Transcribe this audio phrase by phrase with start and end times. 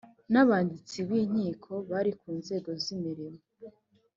[0.33, 3.39] n abanditsi b inkiko bari ku nzego z imirimo